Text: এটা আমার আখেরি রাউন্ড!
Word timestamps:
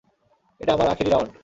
এটা 0.61 0.71
আমার 0.73 0.87
আখেরি 0.87 1.09
রাউন্ড! 1.11 1.31